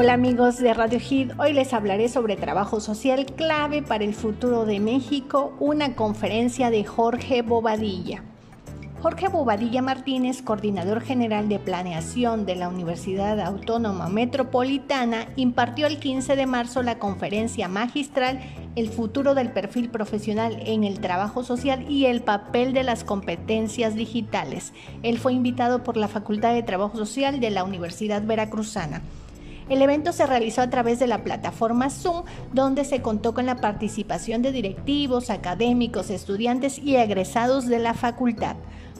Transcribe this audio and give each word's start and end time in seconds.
Hola 0.00 0.12
amigos 0.12 0.58
de 0.58 0.72
Radio 0.74 1.00
Hit, 1.00 1.32
hoy 1.38 1.52
les 1.52 1.74
hablaré 1.74 2.08
sobre 2.08 2.36
trabajo 2.36 2.78
social 2.78 3.26
clave 3.26 3.82
para 3.82 4.04
el 4.04 4.14
futuro 4.14 4.64
de 4.64 4.78
México, 4.78 5.56
una 5.58 5.96
conferencia 5.96 6.70
de 6.70 6.84
Jorge 6.84 7.42
Bobadilla. 7.42 8.22
Jorge 9.02 9.26
Bobadilla 9.26 9.82
Martínez, 9.82 10.40
coordinador 10.40 11.00
general 11.00 11.48
de 11.48 11.58
planeación 11.58 12.46
de 12.46 12.54
la 12.54 12.68
Universidad 12.68 13.40
Autónoma 13.40 14.08
Metropolitana, 14.08 15.26
impartió 15.34 15.88
el 15.88 15.98
15 15.98 16.36
de 16.36 16.46
marzo 16.46 16.84
la 16.84 17.00
conferencia 17.00 17.66
magistral 17.66 18.38
El 18.76 18.90
futuro 18.90 19.34
del 19.34 19.50
perfil 19.50 19.90
profesional 19.90 20.62
en 20.64 20.84
el 20.84 21.00
trabajo 21.00 21.42
social 21.42 21.90
y 21.90 22.04
el 22.04 22.22
papel 22.22 22.72
de 22.72 22.84
las 22.84 23.02
competencias 23.02 23.96
digitales. 23.96 24.72
Él 25.02 25.18
fue 25.18 25.32
invitado 25.32 25.82
por 25.82 25.96
la 25.96 26.06
Facultad 26.06 26.54
de 26.54 26.62
Trabajo 26.62 26.96
Social 26.96 27.40
de 27.40 27.50
la 27.50 27.64
Universidad 27.64 28.22
Veracruzana. 28.22 29.02
El 29.68 29.82
evento 29.82 30.12
se 30.12 30.26
realizó 30.26 30.62
a 30.62 30.70
través 30.70 30.98
de 30.98 31.06
la 31.06 31.22
plataforma 31.22 31.90
Zoom, 31.90 32.24
donde 32.52 32.84
se 32.84 33.02
contó 33.02 33.34
con 33.34 33.44
la 33.44 33.56
participación 33.56 34.40
de 34.40 34.50
directivos, 34.50 35.28
académicos, 35.28 36.08
estudiantes 36.08 36.78
y 36.78 36.96
egresados 36.96 37.66
de 37.66 37.78
la 37.78 37.92
facultad. 37.92 38.56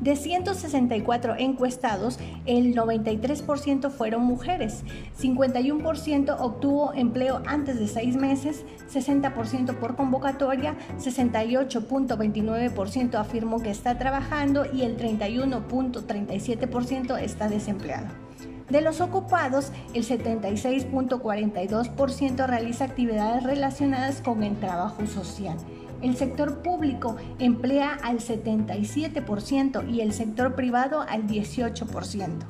De 0.00 0.16
164 0.16 1.36
encuestados, 1.36 2.18
el 2.46 2.74
93% 2.74 3.90
fueron 3.90 4.22
mujeres, 4.22 4.82
51% 5.20 6.36
obtuvo 6.38 6.94
empleo 6.94 7.42
antes 7.46 7.78
de 7.78 7.86
seis 7.86 8.16
meses, 8.16 8.64
60% 8.90 9.74
por 9.74 9.96
convocatoria, 9.96 10.74
68.29% 10.98 13.16
afirmó 13.16 13.60
que 13.60 13.68
está 13.70 13.98
trabajando 13.98 14.64
y 14.72 14.84
el 14.84 14.96
31.37% 14.96 17.20
está 17.20 17.50
desempleado. 17.50 18.29
De 18.70 18.80
los 18.80 19.00
ocupados, 19.00 19.72
el 19.94 20.04
76.42% 20.04 22.46
realiza 22.46 22.84
actividades 22.84 23.42
relacionadas 23.42 24.22
con 24.22 24.44
el 24.44 24.60
trabajo 24.60 25.04
social. 25.06 25.56
El 26.02 26.16
sector 26.16 26.62
público 26.62 27.16
emplea 27.40 27.98
al 28.02 28.20
77% 28.20 29.92
y 29.92 30.02
el 30.02 30.12
sector 30.12 30.54
privado 30.54 31.00
al 31.00 31.26
18%. 31.26 32.44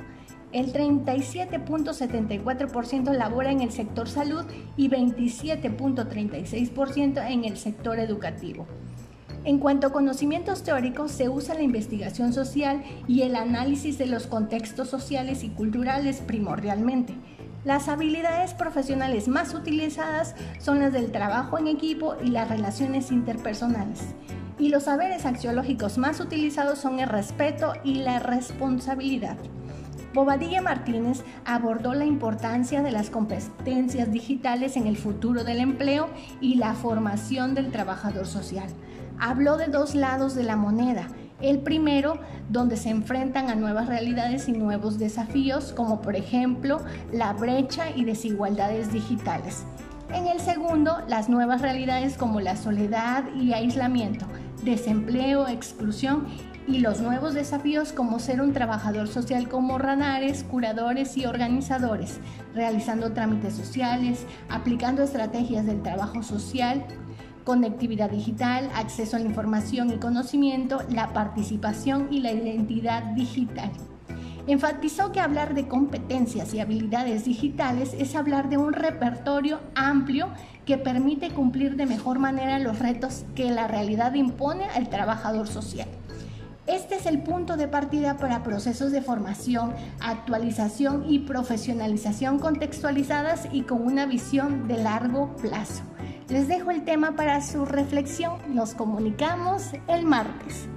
El 0.53 0.73
37.74% 0.73 3.13
labora 3.13 3.51
en 3.51 3.63
el 3.63 3.73
sector 3.73 4.09
salud 4.09 4.45
y 4.77 4.91
27.36% 4.91 7.31
en 7.31 7.45
el 7.45 7.57
sector 7.57 7.99
educativo. 7.99 8.67
En 9.45 9.59
cuanto 9.59 9.87
a 9.87 9.93
conocimientos 9.93 10.63
teóricos, 10.63 11.13
se 11.13 11.31
usa 11.31 11.55
la 11.55 11.63
investigación 11.63 12.35
social 12.35 12.83
y 13.09 13.23
el 13.23 13.37
análisis 13.37 13.97
de 13.97 14.05
los 14.05 14.27
contextos 14.27 14.91
sociales 14.91 15.45
y 15.45 15.49
culturales 15.49 16.19
primordialmente. 16.19 17.15
Las 17.65 17.89
habilidades 17.89 18.53
profesionales 18.53 19.29
más 19.29 19.55
utilizadas 19.55 20.35
son 20.59 20.81
las 20.81 20.93
del 20.93 21.11
trabajo 21.11 21.59
en 21.59 21.69
equipo 21.69 22.17
y 22.23 22.29
las 22.29 22.51
relaciones 22.51 23.11
interpersonales. 23.11 24.15
Y 24.59 24.69
los 24.69 24.85
saberes 24.85 25.25
axiológicos 25.25 25.97
más 25.97 26.21
utilizados 26.21 26.79
son 26.79 27.01
el 27.01 27.09
respeto 27.09 27.73
y 27.83 27.95
la 27.95 28.19
responsabilidad. 28.19 29.39
Bobadilla 30.13 30.61
Martínez 30.61 31.23
abordó 31.47 31.95
la 31.95 32.05
importancia 32.05 32.83
de 32.83 32.91
las 32.91 33.11
competencias 33.11 34.11
digitales 34.11 34.77
en 34.77 34.87
el 34.87 34.99
futuro 34.99 35.45
del 35.45 35.61
empleo 35.61 36.11
y 36.41 36.57
la 36.57 36.75
formación 36.75 37.55
del 37.55 37.71
trabajador 37.71 38.27
social. 38.27 38.69
Habló 39.21 39.59
de 39.59 39.67
dos 39.67 39.95
lados 39.95 40.35
de 40.35 40.45
la 40.45 40.57
moneda, 40.57 41.07
el 41.43 41.59
primero, 41.59 42.19
donde 42.49 42.79
se 42.79 42.89
enfrentan 42.89 43.51
a 43.51 43.55
nuevas 43.55 43.87
realidades 43.87 44.49
y 44.49 44.53
nuevos 44.53 44.99
desafíos, 44.99 45.75
como 45.75 46.01
por 46.01 46.17
ejemplo 46.17 46.81
la 47.13 47.35
brecha 47.35 47.91
y 47.95 48.05
desigualdades 48.05 48.93
digitales. 48.93 49.65
En 50.13 50.27
el 50.27 50.41
segundo, 50.41 51.03
las 51.07 51.29
nuevas 51.29 51.61
realidades 51.61 52.17
como 52.17 52.41
la 52.41 52.57
soledad 52.57 53.25
y 53.35 53.53
aislamiento, 53.53 54.27
desempleo, 54.65 55.49
exclusión 55.49 56.27
y 56.67 56.79
los 56.79 57.01
nuevos 57.01 57.35
desafíos 57.35 57.93
como 57.93 58.19
ser 58.19 58.41
un 58.41 58.53
trabajador 58.53 59.07
social 59.07 59.49
como 59.49 59.79
ranares, 59.79 60.45
curadores 60.45 61.17
y 61.17 61.27
organizadores, 61.27 62.21
realizando 62.55 63.13
trámites 63.13 63.55
sociales, 63.55 64.27
aplicando 64.49 65.03
estrategias 65.03 65.67
del 65.67 65.83
trabajo 65.83 66.23
social, 66.23 66.85
conectividad 67.45 68.11
digital, 68.11 68.71
acceso 68.75 69.17
a 69.17 69.21
información 69.21 69.91
y 69.91 69.99
conocimiento, 69.99 70.81
la 70.91 71.13
participación 71.13 72.09
y 72.11 72.21
la 72.21 72.33
identidad 72.33 73.03
digital. 73.15 73.71
Enfatizó 74.47 75.13
que 75.13 75.21
hablar 75.21 75.55
de 75.55 75.69
competencias 75.69 76.55
y 76.55 76.61
habilidades 76.61 77.25
digitales 77.25 77.95
es 77.97 78.15
hablar 78.15 78.49
de 78.49 78.57
un 78.57 78.73
repertorio 78.73 79.61
amplio 79.75 80.29
que 80.65 80.79
permite 80.79 81.31
cumplir 81.31 81.77
de 81.77 81.87
mejor 81.87 82.19
manera 82.19 82.59
los 82.59 82.79
retos 82.79 83.25
que 83.35 83.51
la 83.51 83.69
realidad 83.69 84.15
impone 84.15 84.65
al 84.65 84.89
trabajador 84.89 85.47
social. 85.47 85.89
Este 86.67 86.95
es 86.95 87.07
el 87.07 87.23
punto 87.23 87.57
de 87.57 87.69
partida 87.69 88.17
para 88.17 88.43
procesos 88.43 88.93
de 88.93 89.03
formación, 89.03 89.73
actualización 90.01 91.05
y 91.09 91.21
profesionalización 91.21 92.39
contextualizadas 92.39 93.49
y 93.53 93.63
con 93.63 93.83
una 93.83 94.07
visión 94.07 94.69
de 94.69 94.79
largo 94.79 95.35
plazo. 95.37 95.83
Les 96.31 96.47
dejo 96.47 96.71
el 96.71 96.85
tema 96.85 97.17
para 97.17 97.41
su 97.41 97.65
reflexión. 97.65 98.39
Nos 98.55 98.75
comunicamos 98.75 99.73
el 99.89 100.05
martes. 100.05 100.69